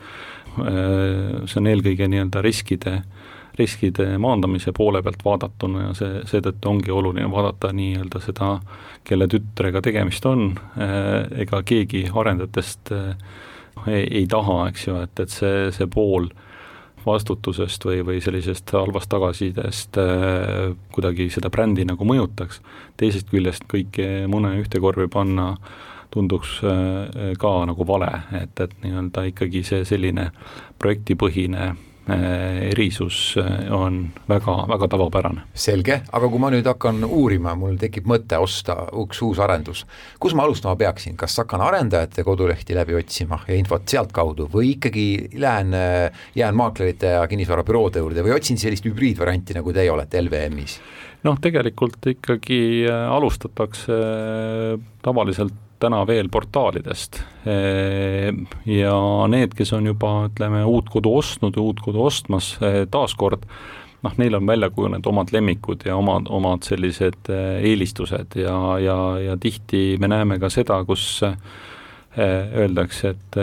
see 0.60 1.58
on 1.60 1.68
eelkõige 1.72 2.08
nii-öelda 2.08 2.44
riskide 2.46 2.94
äh, 3.00 3.30
riskide 3.60 4.18
maandamise 4.18 4.72
poole 4.76 5.02
pealt 5.04 5.24
vaadatuna 5.26 5.88
ja 5.88 5.94
see, 5.98 6.24
seetõttu 6.30 6.72
ongi 6.72 6.92
oluline 6.96 7.30
vaadata 7.32 7.72
nii-öelda 7.76 8.22
seda, 8.24 8.52
kelle 9.08 9.28
tütrega 9.32 9.82
tegemist 9.86 10.26
on, 10.30 10.52
eh, 10.80 11.42
ega 11.46 11.62
keegi 11.68 12.06
arendajatest 12.14 12.94
eh, 12.96 13.10
ei, 13.88 14.06
ei 14.22 14.28
taha, 14.30 14.62
eks 14.72 14.88
ju, 14.88 15.02
et, 15.04 15.26
et 15.26 15.34
see, 15.34 15.68
see 15.76 15.90
pool 15.92 16.30
vastutusest 17.06 17.86
või, 17.88 18.02
või 18.06 18.20
sellisest 18.24 18.72
halvast 18.76 19.12
tagasisidest 19.12 20.00
eh, 20.02 20.72
kuidagi 20.96 21.30
seda 21.34 21.52
brändi 21.54 21.88
nagu 21.88 22.08
mõjutaks, 22.08 22.64
teisest 23.00 23.32
küljest 23.32 23.68
kõike 23.72 24.26
mune 24.32 24.56
ühte 24.62 24.82
korvi 24.84 25.08
panna 25.12 25.54
tunduks 26.10 26.56
ka 27.38 27.50
nagu 27.70 27.86
vale, 27.86 28.08
et, 28.34 28.58
et 28.58 28.72
nii-öelda 28.82 29.28
ikkagi 29.30 29.62
see 29.68 29.84
selline 29.86 30.32
projektipõhine 30.82 31.68
Äh, 31.70 31.89
erisus 32.70 33.38
äh, 33.38 33.72
on 33.74 34.02
väga, 34.30 34.56
väga 34.70 34.88
tavapärane. 34.94 35.46
selge, 35.54 36.02
aga 36.12 36.30
kui 36.30 36.42
ma 36.42 36.52
nüüd 36.54 36.68
hakkan 36.70 37.04
uurima, 37.08 37.56
mul 37.60 37.78
tekib 37.80 38.08
mõte 38.10 38.40
osta 38.42 38.76
üks 39.04 39.22
uus 39.26 39.42
arendus, 39.44 39.86
kus 40.20 40.36
ma 40.38 40.46
alustama 40.48 40.76
peaksin, 40.80 41.18
kas 41.20 41.38
hakkan 41.42 41.64
arendajate 41.66 42.24
kodulehti 42.28 42.78
läbi 42.78 42.98
otsima 43.00 43.42
ja 43.48 43.58
infot 43.60 43.88
sealtkaudu 43.90 44.50
või 44.54 44.74
ikkagi 44.76 45.08
lähen, 45.40 45.74
äh, 45.78 46.26
jään 46.36 46.58
maaklerite 46.60 47.16
ja 47.18 47.24
kinnisvarabüroode 47.30 48.04
juurde 48.04 48.26
või 48.26 48.36
otsin 48.38 48.60
sellist 48.62 48.88
hübriidvarianti, 48.88 49.58
nagu 49.60 49.74
teie 49.76 49.92
olete 49.92 50.22
LVM-is? 50.24 50.80
noh, 51.24 51.36
tegelikult 51.42 52.06
ikkagi 52.08 52.86
alustatakse 52.88 53.96
tavaliselt 55.04 55.69
täna 55.80 56.02
veel 56.08 56.30
portaalidest. 56.32 57.22
ja 58.66 58.96
need, 59.32 59.56
kes 59.58 59.74
on 59.74 59.90
juba 59.90 60.14
ütleme, 60.28 60.64
uut 60.68 60.90
kodu 60.92 61.14
ostnud 61.22 61.56
ja 61.56 61.64
uut 61.64 61.80
kodu 61.84 62.04
ostmas 62.06 62.52
taaskord, 62.92 63.46
noh, 64.04 64.18
neil 64.20 64.38
on 64.38 64.48
välja 64.48 64.70
kujunenud 64.76 65.08
omad 65.12 65.34
lemmikud 65.36 65.86
ja 65.88 65.96
omad, 66.00 66.30
omad 66.30 66.68
sellised 66.68 67.32
eelistused 67.32 68.38
ja, 68.40 68.56
ja, 68.84 69.00
ja 69.24 69.38
tihti 69.40 69.98
me 70.00 70.12
näeme 70.12 70.40
ka 70.40 70.52
seda, 70.54 70.82
kus 70.88 71.24
öeldakse, 72.20 73.14
et 73.16 73.40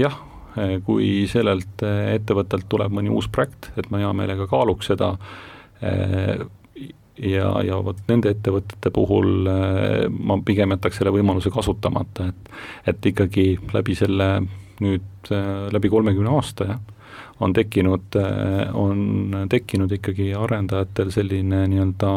jah, 0.00 0.18
kui 0.86 1.26
sellelt 1.30 1.84
ettevõttelt 1.84 2.68
tuleb 2.72 2.92
mõni 2.94 3.12
uus 3.12 3.28
projekt, 3.32 3.72
et 3.76 3.88
ma 3.92 4.02
hea 4.02 4.12
meelega 4.16 4.48
kaaluks 4.50 4.92
seda, 4.92 5.14
ja, 7.18 7.48
ja 7.64 7.78
vot 7.84 7.98
nende 8.08 8.32
ettevõtete 8.32 8.92
puhul 8.94 9.48
äh, 9.50 10.06
ma 10.08 10.38
pigem 10.44 10.74
jätaks 10.76 11.00
selle 11.00 11.14
võimaluse 11.14 11.52
kasutamata, 11.54 12.30
et 12.32 12.92
et 12.92 13.12
ikkagi 13.12 13.46
läbi 13.74 13.96
selle 13.98 14.28
nüüd 14.82 15.32
äh, 15.32 15.68
läbi 15.74 15.92
kolmekümne 15.92 16.32
aasta, 16.32 16.68
jah, 16.72 16.80
on 17.42 17.52
tekkinud, 17.56 18.14
on 18.78 19.32
tekkinud 19.50 19.90
ikkagi 19.96 20.28
arendajatel 20.38 21.08
selline 21.10 21.64
nii-öelda 21.72 22.10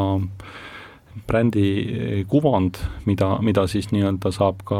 brändi 1.27 2.23
kuvand, 2.29 2.77
mida, 3.07 3.29
mida 3.45 3.65
siis 3.71 3.87
nii-öelda 3.93 4.31
saab 4.35 4.61
ka 4.67 4.79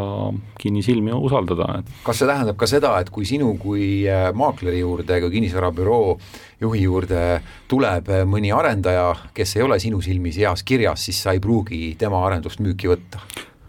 kinnisilmi 0.60 1.14
usaldada, 1.16 1.80
et 1.80 1.94
kas 2.06 2.20
see 2.22 2.30
tähendab 2.30 2.58
ka 2.60 2.68
seda, 2.70 2.92
et 3.02 3.12
kui 3.14 3.28
sinu 3.28 3.54
kui 3.62 4.04
äh, 4.10 4.28
maakleri 4.36 4.82
juurde, 4.82 5.20
kui 5.24 5.34
kinnisvarabüroo 5.38 6.18
juhi 6.66 6.84
juurde 6.84 7.22
tuleb 7.72 8.12
äh, 8.12 8.26
mõni 8.30 8.52
arendaja, 8.56 9.08
kes 9.36 9.56
ei 9.58 9.66
ole 9.66 9.80
sinu 9.82 10.02
silmis 10.06 10.40
heas 10.42 10.66
kirjas, 10.68 11.08
siis 11.08 11.24
sa 11.24 11.36
ei 11.36 11.44
pruugi 11.44 11.96
tema 12.00 12.24
arendust 12.28 12.64
müüki 12.64 12.92
võtta? 12.92 13.24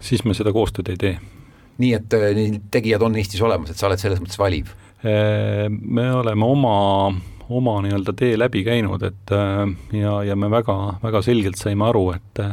siis 0.06 0.23
me 0.26 0.37
seda 0.37 0.52
koostööd 0.54 0.90
ei 0.92 1.00
tee. 1.00 1.14
nii 1.82 1.94
et 1.96 2.18
äh, 2.18 2.42
tegijad 2.70 3.06
on 3.06 3.16
Eestis 3.16 3.42
olemas, 3.42 3.70
et 3.70 3.78
sa 3.78 3.88
oled 3.90 4.02
selles 4.02 4.23
mõttes 4.23 4.42
valiv? 4.42 4.75
Me 5.06 6.06
oleme 6.11 6.42
oma 6.42 6.76
oma 7.48 7.78
nii-öelda 7.84 8.14
tee 8.16 8.34
läbi 8.38 8.64
käinud, 8.66 9.02
et 9.06 9.32
äh, 9.34 9.62
ja, 9.96 10.18
ja 10.26 10.36
me 10.36 10.50
väga, 10.50 10.76
väga 11.02 11.22
selgelt 11.22 11.60
saime 11.60 11.88
aru, 11.90 12.10
et 12.16 12.44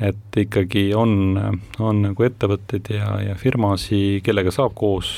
et 0.00 0.36
ikkagi 0.40 0.94
on, 0.96 1.36
on 1.76 1.98
nagu 2.06 2.24
ettevõtteid 2.24 2.88
ja, 2.94 3.18
ja 3.20 3.34
firmasid, 3.36 4.22
kellega 4.24 4.48
saab 4.54 4.72
koos 4.72 5.10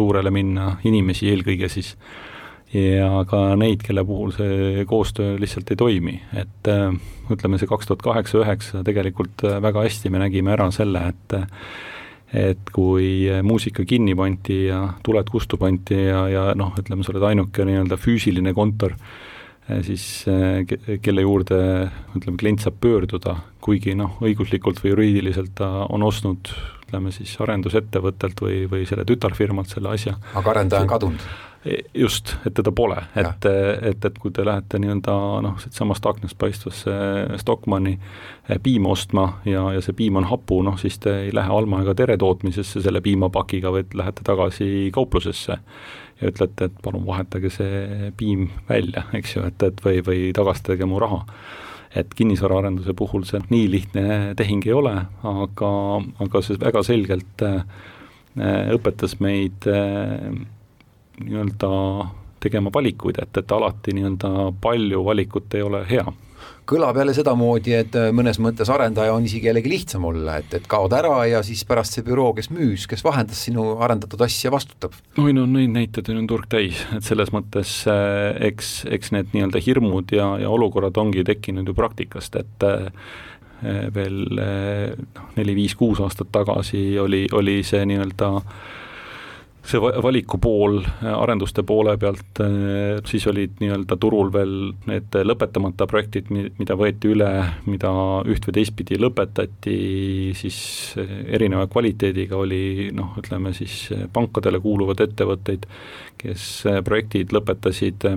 luurele 0.00 0.32
minna, 0.32 0.78
inimesi 0.88 1.28
eelkõige 1.28 1.68
siis, 1.68 1.90
ja 2.72 3.10
ka 3.28 3.42
neid, 3.60 3.84
kelle 3.84 4.04
puhul 4.06 4.32
see 4.32 4.86
koostöö 4.88 5.36
lihtsalt 5.42 5.74
ei 5.74 5.80
toimi, 5.82 6.16
et 6.32 6.72
äh, 6.72 6.88
ütleme, 7.30 7.60
see 7.60 7.68
kaks 7.68 7.90
tuhat 7.90 8.06
kaheksa-üheksa 8.06 8.84
tegelikult 8.86 9.44
väga 9.62 9.84
hästi 9.84 10.10
me 10.10 10.24
nägime 10.24 10.56
ära 10.56 10.70
selle, 10.74 11.10
et 11.12 11.36
et 12.36 12.70
kui 12.70 13.26
muusika 13.42 13.84
kinni 13.88 14.14
pandi 14.18 14.64
ja 14.68 14.84
tuled 15.02 15.30
kustu 15.32 15.58
pandi 15.58 15.98
ja, 15.98 16.22
ja 16.30 16.44
noh, 16.58 16.72
ütleme, 16.78 17.04
sa 17.04 17.14
oled 17.14 17.26
ainuke 17.32 17.66
nii-öelda 17.66 17.98
füüsiline 17.98 18.54
kontor, 18.54 18.94
eh, 19.66 19.80
siis 19.86 20.04
eh, 20.30 20.62
kelle 21.02 21.26
juurde 21.26 21.60
ütleme, 22.14 22.36
klient 22.38 22.62
saab 22.62 22.78
pöörduda, 22.82 23.36
kuigi 23.64 23.96
noh, 23.98 24.20
õiguslikult 24.22 24.82
või 24.84 24.94
juriidiliselt 24.94 25.56
ta 25.58 25.72
on 25.88 26.06
ostnud 26.06 26.52
ütleme 26.90 27.12
siis 27.14 27.36
arendusettevõttelt 27.42 28.40
või, 28.42 28.64
või 28.70 28.86
selle 28.88 29.04
tütarfirmalt 29.06 29.70
selle 29.70 29.94
asja. 29.94 30.16
aga 30.34 30.54
arendaja 30.54 30.86
on 30.86 30.90
kadunud? 30.90 31.30
Just, 31.94 32.36
et 32.46 32.54
teda 32.56 32.72
pole, 32.72 32.96
et, 33.20 33.46
et, 33.90 34.04
et 34.04 34.18
kui 34.18 34.32
te 34.32 34.44
lähete 34.46 34.78
nii-öelda 34.80 35.14
noh, 35.44 35.58
siitsamast 35.60 36.06
aknast 36.08 36.38
paistvasse 36.40 36.92
Stockmanni 37.42 37.92
eh, 37.98 38.56
piima 38.62 38.88
ostma 38.94 39.26
ja, 39.44 39.66
ja 39.74 39.82
see 39.84 39.96
piim 39.98 40.16
on 40.16 40.28
hapu, 40.30 40.62
noh 40.64 40.78
siis 40.80 40.96
te 41.02 41.12
ei 41.26 41.34
lähe 41.36 41.52
Alma 41.52 41.82
ega 41.84 41.94
Tere 41.98 42.16
tootmisesse 42.20 42.80
selle 42.80 43.02
piimapakiga, 43.04 43.72
vaid 43.74 43.92
lähete 43.98 44.24
tagasi 44.24 44.88
kauplusesse 44.94 45.58
ja 46.20 46.30
ütlete, 46.32 46.70
et 46.70 46.78
palun 46.84 47.04
vahetage 47.04 47.52
see 47.52 48.12
piim 48.16 48.46
välja, 48.68 49.04
eks 49.16 49.36
ju, 49.36 49.44
et, 49.50 49.60
et 49.68 49.82
või, 49.84 50.00
või 50.06 50.30
tagastage 50.36 50.88
mu 50.88 51.00
raha. 51.02 51.26
Et 51.96 52.12
kinnisvaraarenduse 52.14 52.94
puhul 52.94 53.24
see 53.26 53.40
nii 53.50 53.66
lihtne 53.72 54.04
tehing 54.38 54.64
ei 54.68 54.72
ole, 54.78 54.94
aga, 55.26 55.70
aga 56.24 56.42
see 56.46 56.60
väga 56.60 56.84
selgelt 56.86 57.44
äh, 57.44 57.64
õpetas 58.76 59.16
meid 59.20 59.66
äh, 59.68 60.30
nii-öelda 61.24 61.70
tegema 62.40 62.72
valikuid, 62.72 63.20
et, 63.22 63.36
et 63.36 63.52
alati 63.52 63.94
nii-öelda 63.96 64.50
palju 64.60 65.04
valikut 65.04 65.54
ei 65.58 65.62
ole 65.66 65.84
hea 65.90 66.06
kõlab 66.70 66.98
jälle 67.00 67.14
sedamoodi, 67.14 67.74
et 67.74 67.96
äh, 67.98 68.10
mõnes 68.14 68.38
mõttes 68.42 68.70
arendaja 68.70 69.14
on 69.16 69.24
isegi 69.26 69.48
jällegi 69.48 69.72
lihtsam 69.72 70.04
olla, 70.06 70.38
et, 70.40 70.52
et 70.54 70.66
kaod 70.70 70.94
ära 70.96 71.24
ja 71.28 71.42
siis 71.46 71.64
pärast 71.68 71.96
see 71.96 72.06
büroo, 72.06 72.30
kes 72.36 72.50
müüs, 72.54 72.86
kes 72.90 73.02
vahendas 73.06 73.42
sinu 73.48 73.64
arendatud 73.82 74.22
asja, 74.26 74.52
vastutab. 74.54 74.94
oi 75.20 75.34
no 75.36 75.46
neid 75.50 75.72
näiteid 75.74 76.12
on 76.14 76.28
turg 76.30 76.46
täis, 76.52 76.84
et 76.96 77.06
selles 77.06 77.32
mõttes 77.34 77.80
äh, 77.90 78.30
eks, 78.50 78.74
eks 78.90 79.14
need 79.16 79.34
nii-öelda 79.34 79.62
hirmud 79.64 80.14
ja, 80.14 80.32
ja 80.42 80.52
olukorrad 80.52 81.00
ongi 81.02 81.26
tekkinud 81.26 81.68
ju 81.68 81.76
praktikast, 81.76 82.38
et 82.40 82.68
äh, 82.68 82.90
veel 83.94 84.22
noh, 84.40 85.24
neli-viis-kuus 85.36 85.98
aastat 86.00 86.30
tagasi 86.32 86.94
oli, 87.02 87.26
oli 87.36 87.58
see 87.66 87.82
nii-öelda 87.90 88.30
see 89.66 89.80
valiku 89.80 90.38
pool 90.40 90.78
arenduste 91.04 91.62
poole 91.66 91.96
pealt, 92.00 92.40
eh, 92.44 93.00
siis 93.06 93.26
olid 93.30 93.60
nii-öelda 93.60 93.96
turul 94.00 94.32
veel 94.32 94.54
need 94.88 95.16
lõpetamata 95.26 95.86
projektid, 95.90 96.30
mida 96.32 96.76
võeti 96.80 97.12
üle, 97.12 97.30
mida 97.68 97.92
üht 98.24 98.48
või 98.48 98.56
teistpidi 98.56 98.98
lõpetati, 99.00 99.76
siis 100.38 100.60
erineva 100.96 101.68
kvaliteediga 101.70 102.38
oli 102.40 102.90
noh, 102.96 103.12
ütleme 103.20 103.52
siis 103.56 103.90
pankadele 104.12 104.62
kuuluvad 104.64 105.04
ettevõtteid, 105.04 105.68
kes 106.20 106.46
projektid 106.84 107.34
lõpetasid 107.36 108.08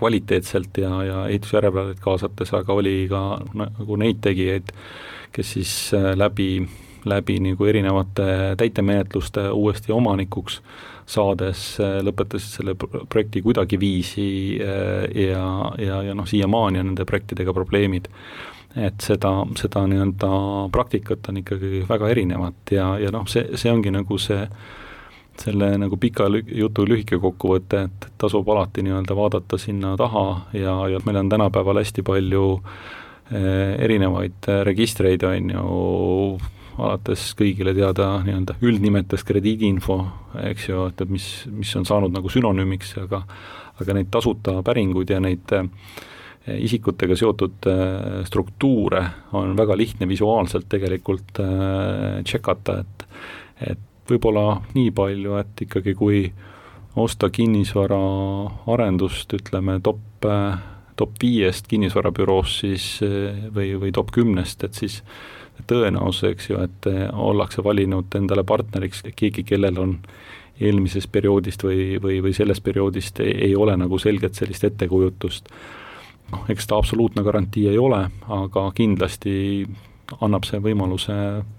kvaliteetselt 0.00 0.78
ja, 0.80 0.92
ja 1.04 1.18
ehitusjärelevalvet 1.28 2.00
kaasates, 2.00 2.52
aga 2.56 2.72
oli 2.72 3.04
ka 3.10 3.20
nagu 3.56 3.98
neid 4.00 4.22
tegijaid, 4.24 4.72
kes 5.32 5.52
siis 5.56 5.74
läbi 6.16 6.54
läbi 7.08 7.38
nagu 7.42 7.66
erinevate 7.66 8.54
täitemenetluste 8.58 9.50
uuesti 9.50 9.92
omanikuks 9.92 10.60
saades 11.08 11.64
äh, 11.82 11.98
lõpetasid 12.04 12.58
selle 12.58 12.74
projekti 12.76 13.42
kuidagiviisi 13.42 14.28
äh, 14.62 15.06
ja, 15.28 15.46
ja, 15.78 16.02
ja 16.08 16.16
noh, 16.16 16.28
siiamaani 16.28 16.82
on 16.82 16.92
nende 16.92 17.06
projektidega 17.08 17.54
probleemid. 17.56 18.08
et 18.72 19.04
seda, 19.04 19.30
seda 19.60 19.82
nii-öelda 19.84 20.28
praktikat 20.72 21.26
on 21.28 21.42
ikkagi 21.42 21.82
väga 21.84 22.08
erinevat 22.08 22.70
ja, 22.72 22.94
ja 22.98 23.10
noh, 23.12 23.26
see, 23.28 23.58
see 23.60 23.68
ongi 23.68 23.92
nagu 23.92 24.16
see 24.16 24.46
selle 25.42 25.68
nagu 25.80 25.96
pika 26.00 26.24
jutu 26.30 26.86
lühike 26.88 27.18
kokkuvõte, 27.20 27.82
et 27.88 28.06
tasub 28.20 28.48
alati 28.48 28.84
nii-öelda 28.84 29.16
vaadata 29.16 29.58
sinna 29.60 29.92
taha 30.00 30.24
ja, 30.56 30.74
ja 30.92 31.00
meil 31.04 31.20
on 31.20 31.28
tänapäeval 31.32 31.82
hästi 31.82 32.04
palju 32.06 32.46
eh, 32.56 33.76
erinevaid 33.84 34.48
registreid, 34.68 35.24
on 35.28 35.52
ju, 35.52 35.68
alates 36.82 37.30
kõigile 37.38 37.74
teada 37.76 38.06
nii-öelda 38.26 38.56
üldnimetus 38.64 39.24
krediidiinfo, 39.28 39.98
eks 40.50 40.68
ju, 40.68 40.86
et, 40.90 41.02
et 41.04 41.10
mis, 41.12 41.26
mis 41.50 41.72
on 41.78 41.86
saanud 41.88 42.14
nagu 42.14 42.30
sünonüümiks, 42.32 42.96
aga 43.02 43.22
aga 43.80 43.94
neid 43.96 44.10
tasuta 44.12 44.58
päringuid 44.64 45.10
ja 45.12 45.20
neid 45.22 45.52
eh, 45.56 45.64
isikutega 46.66 47.14
seotud 47.18 47.66
eh, 47.70 48.24
struktuure 48.28 49.02
on 49.38 49.46
väga 49.58 49.74
lihtne 49.78 50.04
visuaalselt 50.10 50.66
tegelikult 50.72 51.32
tšekata, 51.38 52.72
eh, 52.78 52.82
et 52.82 52.88
et 53.62 53.82
võib-olla 54.10 54.58
nii 54.74 54.90
palju, 54.90 55.36
et 55.38 55.60
ikkagi 55.62 55.94
kui 55.94 56.32
osta 56.98 57.30
kinnisvaraarendust, 57.30 59.30
ütleme 59.38 59.78
top, 59.86 60.02
top 60.98 61.12
viiest 61.22 61.70
kinnisvarabüroost 61.70 62.64
siis 62.64 62.86
või, 63.54 63.78
või 63.78 63.94
top 63.94 64.10
kümnest, 64.12 64.64
et 64.66 64.74
siis 64.74 65.04
tõenäosus, 65.68 66.30
eks 66.30 66.50
ju, 66.50 66.60
et 66.62 66.88
eh, 66.90 67.04
ollakse 67.12 67.64
valinud 67.64 68.14
endale 68.18 68.44
partneriks 68.44 69.04
keegi, 69.16 69.44
kellel 69.44 69.78
on 69.78 69.96
eelmisest 70.60 71.10
perioodist 71.12 71.64
või, 71.64 71.96
või, 72.02 72.20
või 72.22 72.34
sellest 72.36 72.62
perioodist 72.64 73.20
ei, 73.24 73.32
ei 73.48 73.54
ole 73.56 73.76
nagu 73.76 73.98
selget 73.98 74.34
sellist 74.38 74.64
ettekujutust. 74.64 75.48
noh, 76.32 76.44
eks 76.48 76.66
ta 76.66 76.76
absoluutne 76.76 77.22
garantii 77.22 77.68
ei 77.68 77.78
ole, 77.78 78.04
aga 78.28 78.68
kindlasti 78.74 79.66
annab 80.20 80.44
see 80.48 80.60
võimaluse 80.62 81.14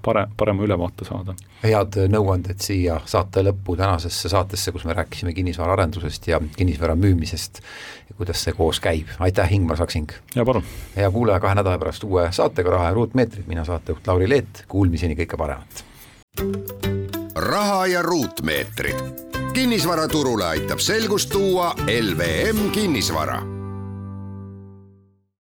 pare-, 0.05 0.27
parema 0.37 0.65
ülevaate 0.65 1.07
saada. 1.07 1.35
head 1.63 1.97
nõuanded 2.11 2.61
siia 2.61 2.99
saate 3.09 3.43
lõppu 3.47 3.77
tänasesse 3.79 4.29
saatesse, 4.29 4.71
kus 4.71 4.85
me 4.85 4.93
rääkisime 4.97 5.33
kinnisvaraarendusest 5.33 6.27
ja 6.27 6.41
kinnisvara 6.57 6.95
müümisest 6.95 7.63
ja 8.09 8.17
kuidas 8.17 8.43
see 8.43 8.53
koos 8.57 8.79
käib, 8.83 9.09
aitäh, 9.19 9.53
Ingmar 9.53 9.77
Saksing! 9.77 10.11
jaa, 10.35 10.45
palun! 10.45 10.63
hea 10.95 11.11
kuulaja, 11.11 11.39
kahe 11.39 11.55
nädala 11.59 11.81
pärast 11.81 12.03
uue 12.03 12.29
saatega 12.31 12.77
Raha 12.77 12.91
ja 12.91 12.99
ruutmeetrid, 12.99 13.47
mina 13.47 13.65
saatejuht 13.65 14.07
Lauri 14.07 14.29
Leet, 14.29 14.65
kuulmiseni 14.67 15.17
kõike 15.19 15.39
paremat! 15.39 15.83
raha 17.35 17.85
ja 17.87 18.01
ruutmeetrid. 18.01 18.95
kinnisvaraturule 19.53 20.45
aitab 20.45 20.79
selgust 20.79 21.29
tuua 21.29 21.75
LVM 21.87 22.69
kinnisvara 22.71 23.52